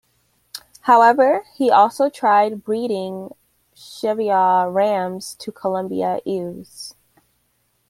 [0.79, 3.35] However, he also tried breeding
[3.75, 6.95] Cheviot rams to Columbia ewes.